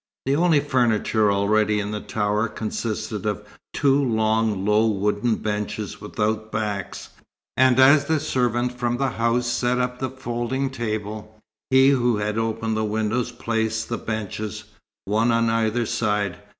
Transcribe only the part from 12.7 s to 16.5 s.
the windows placed the benches, one on either side.